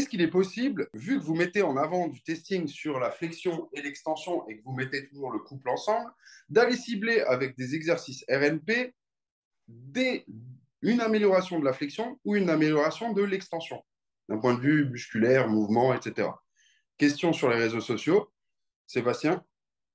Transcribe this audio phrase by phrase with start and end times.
[0.00, 3.68] est-ce qu'il est possible, vu que vous mettez en avant du testing sur la flexion
[3.74, 6.10] et l'extension et que vous mettez toujours le couple ensemble,
[6.48, 8.94] d'aller cibler avec des exercices RNP
[9.68, 10.24] des,
[10.80, 13.84] une amélioration de la flexion ou une amélioration de l'extension,
[14.30, 16.30] d'un point de vue musculaire, mouvement, etc.
[16.96, 18.32] Question sur les réseaux sociaux.
[18.86, 19.44] Sébastien,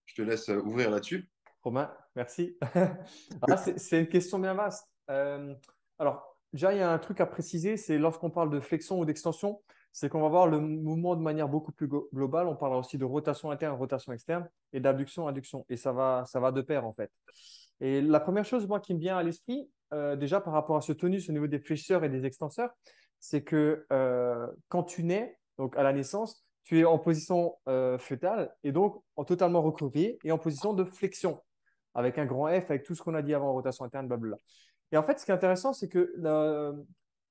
[0.06, 1.28] je te laisse ouvrir là-dessus.
[1.64, 2.58] Romain, merci.
[3.50, 4.88] Ah, c'est une question bien vaste.
[5.10, 5.56] Euh,
[5.98, 9.06] alors, déjà, il y a un truc à préciser, c'est lorsqu'on parle de flexion ou
[9.06, 9.64] d'extension,
[9.96, 12.48] c'est qu'on va voir le mouvement de manière beaucoup plus globale.
[12.48, 15.66] On parlera aussi de rotation interne, rotation externe et d'abduction, adduction.
[15.70, 17.10] Et ça va, ça va de pair, en fait.
[17.80, 20.82] Et la première chose, moi, qui me vient à l'esprit, euh, déjà par rapport à
[20.82, 22.72] ce tonus au niveau des fléchisseurs et des extenseurs,
[23.22, 27.98] c'est que euh, quand tu nais, donc à la naissance, tu es en position euh,
[27.98, 31.42] fœtale et donc en totalement recroquevillé et en position de flexion
[31.94, 34.40] avec un grand F, avec tout ce qu'on a dit avant, rotation interne, blablabla.
[34.92, 36.14] Et en fait, ce qui est intéressant, c'est que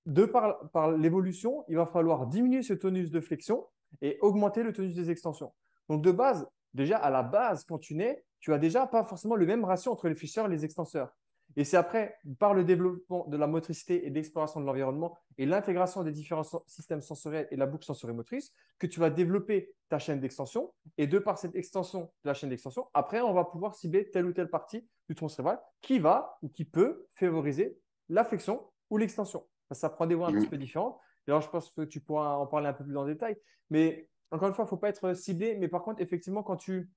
[0.06, 3.66] de par, l'évolution, il va falloir diminuer ce tonus de flexion
[4.02, 5.52] et augmenter le tonus des extensions.
[5.88, 9.36] Donc, de base, déjà à la base, quand tu nais, tu as déjà pas forcément
[9.36, 11.10] le même ratio entre les fléchisseurs et les extenseurs.
[11.56, 16.02] Et c'est après, par le développement de la motricité et d'exploration de l'environnement et l'intégration
[16.02, 20.72] des différents systèmes sensoriels et la boucle sensorimotrice, que tu vas développer ta chaîne d'extension.
[20.98, 24.26] Et de par cette extension de la chaîne d'extension, après, on va pouvoir cibler telle
[24.26, 28.98] ou telle partie du tronc cérébral qui va ou qui peut favoriser la flexion ou
[28.98, 29.44] l'extension.
[29.74, 30.98] Ça prend des voies un petit peu différentes.
[31.26, 33.36] Alors, je pense que tu pourras en parler un peu plus en détail.
[33.70, 35.56] Mais encore une fois, il ne faut pas être ciblé.
[35.56, 36.90] Mais par contre, effectivement, quand tu,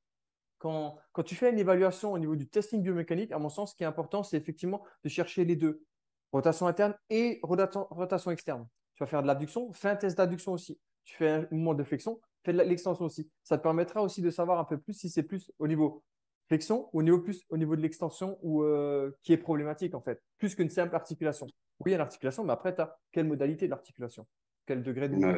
[0.57, 3.75] quand, quand, tu fais une évaluation au niveau du testing biomécanique, à mon sens, ce
[3.75, 5.83] qui est important, c'est effectivement de chercher les deux,
[6.31, 8.67] rotation interne et rotation, externe.
[8.95, 10.79] Tu vas faire de l'abduction, fais un test d'abduction aussi.
[11.03, 13.29] Tu fais un mouvement de flexion, fais de l'extension aussi.
[13.43, 16.03] Ça te permettra aussi de savoir un peu plus si c'est plus au niveau
[16.47, 20.01] flexion ou au niveau plus au niveau de l'extension ou euh, qui est problématique en
[20.01, 21.47] fait, plus qu'une simple articulation.
[21.79, 24.25] Oui, il y a l'articulation, mais après, tu as quelle modalité d'articulation
[24.65, 25.37] Quel degré de mouvement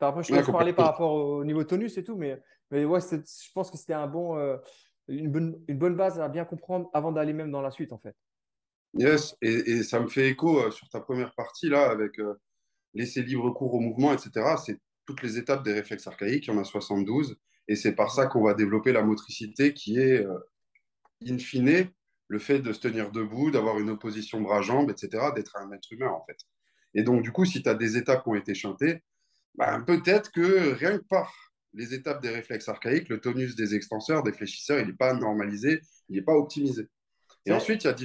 [0.00, 3.52] Après, je peux parler par rapport au niveau tonus et tout, mais, mais ouais, je
[3.54, 4.56] pense que c'était un bon, euh,
[5.08, 7.98] une, bonne, une bonne base à bien comprendre avant d'aller même dans la suite, en
[7.98, 8.16] fait.
[8.94, 12.18] Yes, et, ça me fait écho euh, sur ta première partie, là, avec
[12.94, 14.56] laisser libre cours au mouvement, etc.
[14.64, 17.36] C'est toutes les étapes des réflexes archaïques, il y en a 72.
[17.68, 20.38] Et c'est par ça qu'on va développer la motricité qui est, euh,
[21.26, 21.88] in fine,
[22.30, 26.10] le fait de se tenir debout, d'avoir une opposition bras-jambes, etc., d'être un être humain,
[26.10, 26.38] en fait.
[26.94, 29.02] Et donc, du coup, si tu as des étapes qui ont été chantées,
[29.56, 31.34] bah, peut-être que rien que par
[31.74, 35.80] les étapes des réflexes archaïques, le tonus des extenseurs, des fléchisseurs, il n'est pas normalisé,
[36.08, 36.86] il n'est pas optimisé.
[37.46, 37.96] Et ensuite, il y a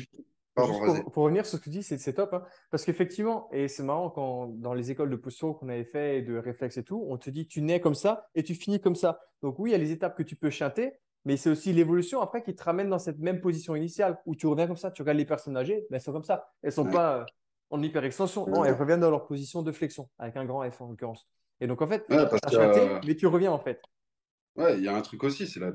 [0.55, 2.33] pour, revenir sur ce que tu dis, c'est top.
[2.33, 2.43] Hein.
[2.71, 6.37] parce qu'effectivement, et c'est marrant, quand dans les écoles de posture qu'on avait fait, de
[6.37, 9.19] réflexe et tout, on te dit tu nais comme ça et tu finis comme ça.
[9.43, 10.93] Donc oui, il y a les étapes que tu peux chanter,
[11.25, 14.45] mais c'est aussi l'évolution après qui te ramène dans cette même position initiale où tu
[14.45, 14.91] reviens comme ça.
[14.91, 16.51] Tu regardes les personnes âgées, mais elles sont comme ça.
[16.61, 17.25] Elles ne sont pas euh,
[17.71, 18.47] en hyper-extension.
[18.47, 21.27] Non, elles reviennent dans leur position de flexion, avec un grand F en l'occurrence.
[21.59, 23.81] Et donc en fait, tu as chanté, euh, mais tu reviens en fait.
[24.55, 25.71] Ouais, il y a un truc aussi, c'est la,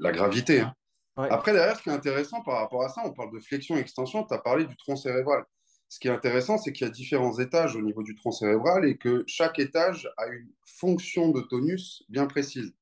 [0.00, 0.60] la, gravité.
[0.60, 0.74] Hein.
[1.16, 4.34] Après, derrière, ce qui est intéressant par rapport à ça, on parle de flexion-extension, tu
[4.34, 5.44] as parlé du tronc cérébral.
[5.88, 8.84] Ce qui est intéressant, c'est qu'il y a différents étages au niveau du tronc cérébral
[8.84, 12.74] et que chaque étage a une fonction de tonus bien précise.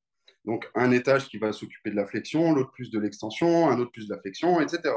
[0.44, 3.92] Donc, un étage qui va s'occuper de la flexion, l'autre plus de l'extension, un autre
[3.92, 4.94] plus de la flexion, etc.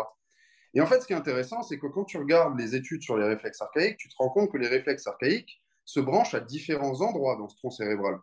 [0.73, 3.17] Et en fait, ce qui est intéressant, c'est que quand tu regardes les études sur
[3.17, 7.01] les réflexes archaïques, tu te rends compte que les réflexes archaïques se branchent à différents
[7.01, 8.17] endroits dans ce tronc cérébral.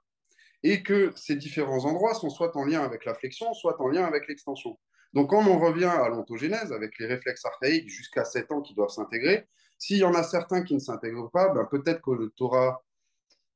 [0.64, 4.04] Et que ces différents endroits sont soit en lien avec la flexion, soit en lien
[4.04, 4.78] avec l'extension.
[5.12, 8.90] Donc, quand on revient à l'ontogénèse, avec les réflexes archaïques jusqu'à 7 ans qui doivent
[8.90, 9.46] s'intégrer,
[9.78, 12.78] s'il y en a certains qui ne s'intègrent pas, ben peut-être que tu auras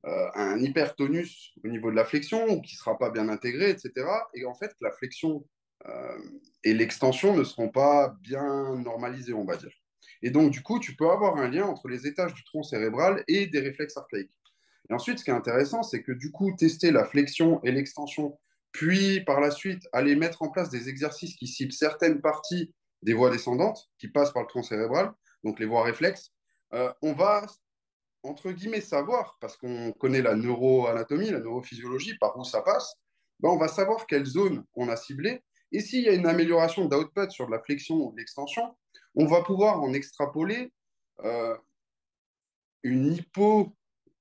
[0.07, 3.71] euh, un hypertonus au niveau de la flexion ou qui ne sera pas bien intégré,
[3.71, 3.93] etc.
[4.35, 5.45] Et en fait, la flexion
[5.87, 6.19] euh,
[6.65, 9.73] et l'extension ne seront pas bien normalisées, on va dire.
[10.23, 13.25] Et donc, du coup, tu peux avoir un lien entre les étages du tronc cérébral
[13.29, 14.33] et des réflexes archaïques.
[14.89, 18.39] Et ensuite, ce qui est intéressant, c'est que du coup, tester la flexion et l'extension
[18.77, 23.15] puis par la suite aller mettre en place des exercices qui ciblent certaines parties des
[23.15, 25.13] voies descendantes qui passent par le tronc cérébral,
[25.45, 26.33] donc les voies réflexes,
[26.75, 27.47] euh, on va,
[28.27, 32.97] entre guillemets, savoir, parce qu'on connaît la neuroanatomie, la neurophysiologie, par où ça passe,
[33.41, 35.43] ben on va savoir quelle zone on a ciblée.
[35.73, 38.77] Et s'il y a une amélioration d'output sur la flexion ou de l'extension,
[39.15, 40.73] on va pouvoir en extrapoler
[41.25, 41.57] euh,
[42.83, 43.75] une hypo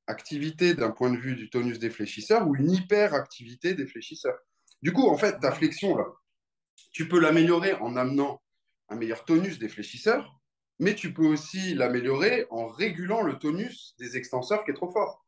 [0.07, 4.37] activité d'un point de vue du tonus des fléchisseurs ou une hyperactivité des fléchisseurs.
[4.81, 6.05] Du coup, en fait, ta flexion, là,
[6.91, 8.41] tu peux l'améliorer en amenant
[8.89, 10.39] un meilleur tonus des fléchisseurs,
[10.79, 15.25] mais tu peux aussi l'améliorer en régulant le tonus des extenseurs qui est trop fort.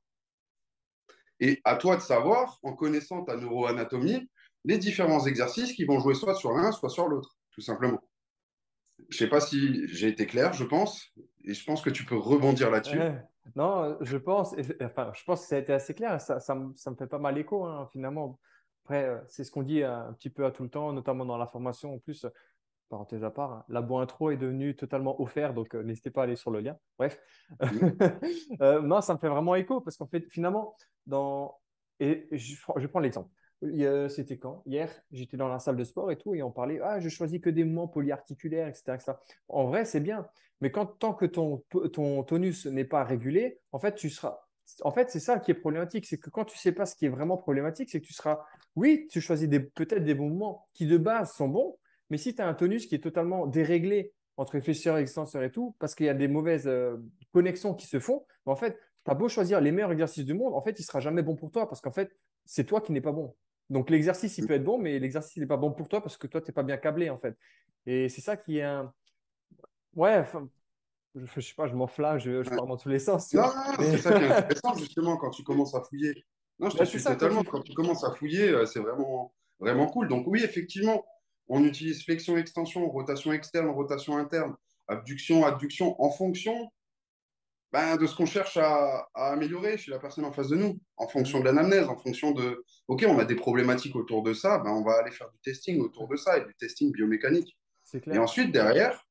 [1.40, 4.30] Et à toi de savoir, en connaissant ta neuroanatomie,
[4.66, 8.02] les différents exercices qui vont jouer soit sur l'un, soit sur l'autre, tout simplement.
[9.10, 11.14] Je ne sais pas si j'ai été clair, je pense,
[11.46, 13.00] et je pense que tu peux rebondir là-dessus.
[13.56, 16.20] Non, je pense, enfin, je pense que ça a été assez clair.
[16.20, 18.40] Ça, me, fait pas mal écho, hein, finalement.
[18.84, 21.38] Après, euh, c'est ce qu'on dit un petit peu à tout le temps, notamment dans
[21.38, 21.94] la formation.
[21.94, 22.26] En plus,
[22.88, 26.22] parenthèse à part, hein, la boîte intro est devenue totalement offerte, donc euh, n'hésitez pas
[26.22, 26.78] à aller sur le lien.
[26.98, 27.20] Bref,
[28.62, 30.76] euh, non, ça me fait vraiment écho parce qu'en fait, finalement,
[31.06, 31.60] dans...
[32.00, 33.30] et je, je prends l'exemple.
[34.10, 34.62] C'était quand?
[34.66, 37.42] Hier, j'étais dans la salle de sport et tout, et on parlait, ah, je choisis
[37.42, 38.94] que des mouvements polyarticulaires, etc.
[38.96, 39.14] etc.
[39.48, 40.28] En vrai, c'est bien,
[40.62, 44.40] mais quand tant que ton, ton tonus n'est pas régulé, en fait, tu seras.
[44.82, 46.96] En fait, c'est ça qui est problématique, c'est que quand tu ne sais pas ce
[46.96, 48.44] qui est vraiment problématique, c'est que tu seras,
[48.76, 51.78] oui, tu choisis peut-être des mouvements qui de base sont bons,
[52.10, 55.52] mais si tu as un tonus qui est totalement déréglé entre fléchisseur et extenseur et
[55.52, 56.98] tout, parce qu'il y a des mauvaises euh,
[57.34, 60.54] connexions qui se font, en fait, tu as beau choisir les meilleurs exercices du monde,
[60.54, 62.16] en fait, il ne sera jamais bon pour toi parce qu'en fait,
[62.46, 63.36] c'est toi qui n'es pas bon.
[63.70, 66.18] Donc l'exercice, il peut être bon, mais l'exercice, il n'est pas bon pour toi parce
[66.18, 67.36] que toi, tu n'es pas bien câblé, en fait.
[67.86, 68.94] Et c'est ça qui est un.
[69.96, 70.24] Ouais,
[71.16, 73.34] je, ne sais pas, je m'enflamme, je, je pars dans tous les sens.
[73.34, 73.50] Non,
[73.80, 76.26] c'est ça qui est intéressant, justement, quand tu commences à fouiller.
[76.60, 77.44] Non, je te suis totalement.
[77.44, 80.08] Quand tu commences à fouiller, euh, c'est vraiment, vraiment cool.
[80.08, 81.04] Donc, oui, effectivement,
[81.50, 84.56] on utilise flexion-extension, rotation externe, rotation interne,
[84.88, 86.70] abduction, adduction, en fonction
[87.72, 91.08] ben, de ce qu'on cherche à, améliorer chez la personne en face de nous, en
[91.08, 94.72] fonction de l'anamnèse, en fonction de, OK, on a des problématiques autour de ça, ben,
[94.72, 97.58] on va aller faire du testing autour de ça et du testing biomécanique.
[98.12, 99.06] Et ensuite, derrière,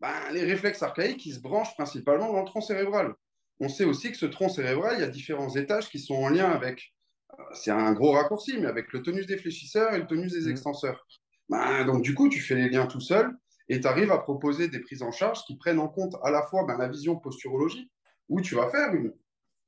[0.00, 3.14] ben, les réflexes archaïques, ils se branchent principalement dans le tronc cérébral.
[3.60, 6.28] On sait aussi que ce tronc cérébral, il y a différents étages qui sont en
[6.28, 6.94] lien avec,
[7.36, 10.46] euh, c'est un gros raccourci, mais avec le tonus des fléchisseurs et le tonus des
[10.46, 10.50] mmh.
[10.50, 11.04] extenseurs.
[11.48, 13.36] Ben, donc, du coup, tu fais les liens tout seul
[13.68, 16.42] et tu arrives à proposer des prises en charge qui prennent en compte à la
[16.42, 17.90] fois ben, la vision posturologique,
[18.28, 19.12] où tu vas faire une,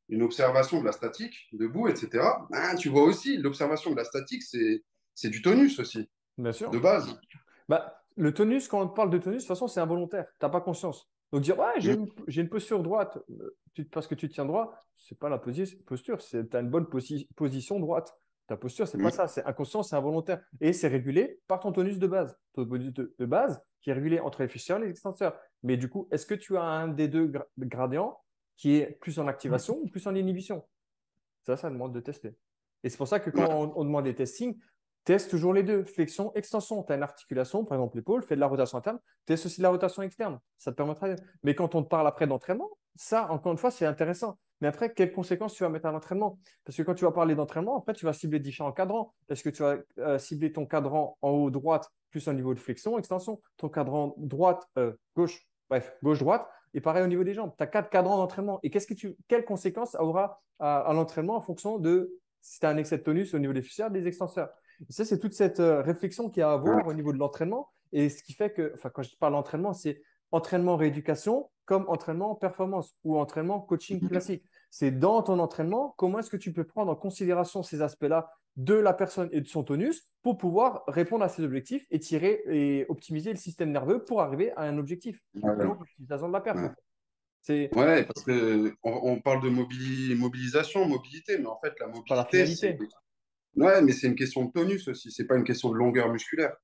[0.09, 2.25] une observation de la statique, debout, etc.
[2.51, 6.71] Ben, tu vois aussi, l'observation de la statique, c'est du tonus aussi, Bien sûr.
[6.71, 7.19] de base.
[7.69, 10.27] Bah, le tonus, quand on parle de tonus, de toute façon, c'est involontaire.
[10.39, 11.09] Tu n'as pas conscience.
[11.33, 12.09] Donc dire, ouais, j'ai mm.
[12.27, 16.61] une, posture droite euh, parce que tu tiens droit, c'est pas la posture, tu as
[16.61, 16.89] une bonne
[17.37, 18.15] position droite.
[18.51, 20.43] Ta posture, c'est pas ça, c'est inconscient, c'est involontaire.
[20.61, 22.37] Et c'est régulé par ton tonus de base.
[22.53, 25.39] Ton tonus de, base qui est régulé entre les fléchisseurs et les extenseurs.
[25.63, 28.19] Mais du coup, est-ce que tu as un des deux gradients
[28.57, 30.67] qui est plus en activation ou plus en inhibition?
[31.43, 32.35] Ça, ça demande de tester.
[32.83, 34.59] Et c'est pour ça que quand on, demande des testings,
[35.05, 35.85] teste toujours les deux.
[35.85, 36.83] Flexion, extension.
[36.83, 39.63] Tu as une articulation, par exemple l'épaule, fais de la rotation interne, teste aussi de
[39.63, 40.41] la rotation externe.
[40.59, 41.07] Ça te permettra.
[41.45, 44.41] Mais quand on te parle après d'entraînement, ça, encore une fois, c'est intéressant.
[44.61, 46.39] Mais après, quelles conséquences tu vas mettre à l'entraînement?
[46.65, 49.13] Parce que quand tu vas parler d'entraînement, après, tu vas cibler différents cadrans.
[49.29, 52.59] Est-ce que tu vas euh, cibler ton cadran en haut droite plus au niveau de
[52.59, 57.53] flexion, extension, ton cadran droite, euh, gauche, bref, gauche-droite, et pareil au niveau des jambes.
[57.57, 58.59] Tu as quatre cadrans d'entraînement.
[58.63, 62.71] Et qu'est-ce que tu, quelles conséquences aura à, l'entraînement en fonction de si tu as
[62.71, 64.51] un excès de tonus au niveau des fissures, des extenseurs?
[64.89, 67.19] Et Ça, c'est toute cette euh, réflexion qu'il y a à avoir au niveau de
[67.19, 67.71] l'entraînement.
[67.93, 70.03] Et ce qui fait que, enfin, quand je parle d'entraînement, c'est
[70.33, 76.31] entraînement rééducation comme entraînement performance ou entraînement coaching classique c'est dans ton entraînement, comment est-ce
[76.31, 80.05] que tu peux prendre en considération ces aspects-là de la personne et de son tonus
[80.23, 84.53] pour pouvoir répondre à ses objectifs et tirer et optimiser le système nerveux pour arriver
[84.53, 85.21] à un objectif.
[85.35, 86.59] Ouais, de la perte.
[87.49, 88.05] Ouais.
[88.05, 92.79] parce qu'on on parle de mobilisation, mobilité, mais en fait, la mobilité, c'est.
[93.57, 96.55] Ouais, mais c'est une question de tonus aussi, c'est pas une question de longueur musculaire.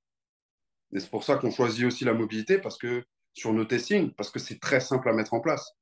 [0.92, 4.30] Et c'est pour ça qu'on choisit aussi la mobilité, parce que sur nos testings, parce
[4.30, 5.72] que c'est très simple à mettre en place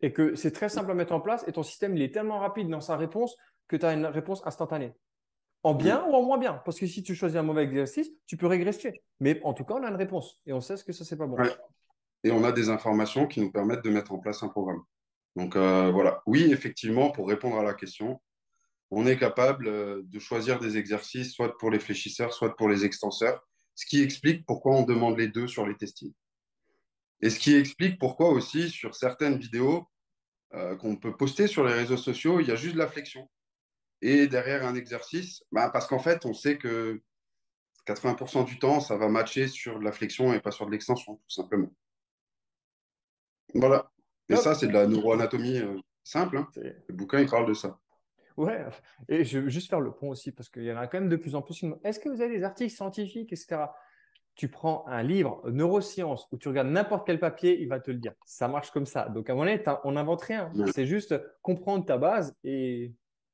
[0.00, 2.38] et que c'est très simple à mettre en place et ton système il est tellement
[2.38, 3.36] rapide dans sa réponse
[3.68, 4.92] que tu as une réponse instantanée.
[5.62, 6.62] En bien ou en moins bien.
[6.64, 9.02] Parce que si tu choisis un mauvais exercice, tu peux régresser.
[9.18, 11.16] Mais en tout cas, on a une réponse et on sait ce que ça, c'est
[11.16, 11.36] pas bon.
[12.22, 14.82] Et on a des informations qui nous permettent de mettre en place un programme.
[15.34, 18.20] Donc euh, voilà, oui, effectivement, pour répondre à la question,
[18.90, 22.84] on est capable euh, de choisir des exercices, soit pour les fléchisseurs, soit pour les
[22.84, 23.44] extenseurs,
[23.74, 26.14] ce qui explique pourquoi on demande les deux sur les testings.
[27.20, 29.88] Et ce qui explique pourquoi aussi sur certaines vidéos
[30.54, 33.28] euh, qu'on peut poster sur les réseaux sociaux, il y a juste de la flexion.
[34.02, 37.02] Et derrière un exercice, bah, parce qu'en fait, on sait que
[37.86, 41.16] 80% du temps, ça va matcher sur de la flexion et pas sur de l'extension,
[41.16, 41.72] tout simplement.
[43.54, 43.90] Voilà.
[44.28, 46.36] Et ça, c'est de la neuroanatomie euh, simple.
[46.36, 46.48] Hein.
[46.56, 47.78] Le bouquin, il parle de ça.
[48.36, 48.66] Ouais,
[49.08, 51.08] et je veux juste faire le pont aussi, parce qu'il y en a quand même
[51.08, 51.64] de plus en plus.
[51.84, 53.66] Est-ce que vous avez des articles scientifiques, etc
[54.36, 57.96] tu prends un livre neurosciences où tu regardes n'importe quel papier, il va te le
[57.96, 58.12] dire.
[58.26, 59.08] Ça marche comme ça.
[59.08, 60.52] Donc, à mon avis, on n'invente rien.
[60.72, 62.92] C'est juste comprendre ta base et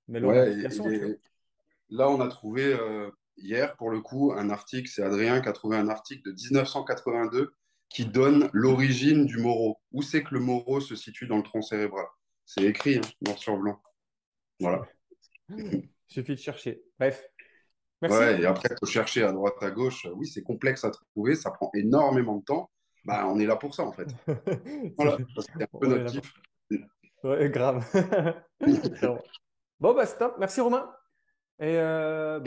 [0.09, 4.89] Là, on a trouvé euh, hier, pour le coup, un article.
[4.89, 7.55] C'est Adrien qui a trouvé un article de 1982
[7.89, 9.79] qui donne l'origine du moro.
[9.93, 12.07] Où c'est que le moro se situe dans le tronc cérébral?
[12.45, 13.81] C'est écrit, hein, noir sur blanc.
[14.61, 14.83] Voilà.
[15.49, 16.83] Il suffit de chercher.
[16.99, 17.25] Bref,
[18.03, 20.07] Ouais, et après, il faut chercher à droite, à gauche.
[20.15, 22.71] Oui, c'est complexe à trouver, ça prend énormément de temps.
[23.05, 24.09] Bah, on est là pour ça, en fait.
[24.97, 26.21] voilà, c'est un peu notre
[27.25, 27.85] Ouais, grave.
[29.81, 30.37] bon, bah, stop.
[30.39, 30.91] Merci, Romain.
[31.61, 32.41] Et, euh,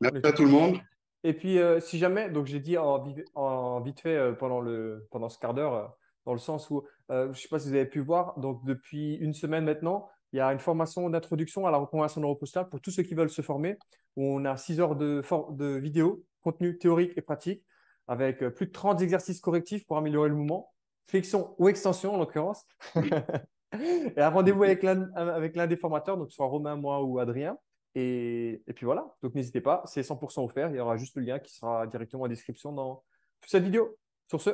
[0.00, 0.78] merci à tout le monde.
[1.22, 5.28] Et puis, euh, si jamais, donc j'ai dit en, vite fait euh, pendant, le, pendant
[5.28, 8.00] ce quart d'heure, dans le sens où, je ne sais pas si vous avez pu
[8.00, 12.20] voir, donc depuis une semaine maintenant, il y a une formation d'introduction à la reconversion
[12.20, 13.76] neuropostale pour tous ceux qui veulent se former,
[14.16, 17.64] où on a 6 heures de, de vidéo, contenu théorique et pratique,
[18.06, 20.72] avec plus de 30 exercices correctifs pour améliorer le mouvement,
[21.04, 22.66] flexion ou extension en l'occurrence.
[22.96, 27.58] et un rendez-vous avec l'un des formateurs, donc soit Romain, moi ou Adrien.
[27.94, 30.68] Et, puis voilà, donc n'hésitez pas, c'est 100% offert.
[30.70, 33.04] Il y aura juste le lien qui sera directement en description dans
[33.46, 33.96] cette vidéo.
[34.28, 34.50] Sur ce,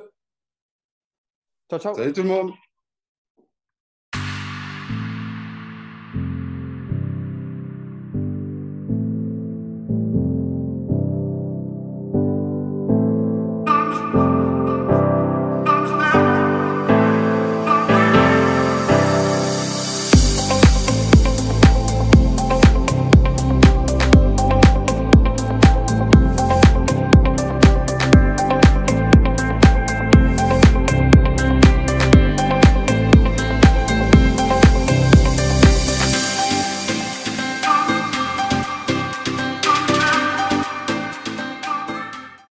[1.71, 1.95] ciao, ciao.
[1.95, 2.53] Salut tout le monde.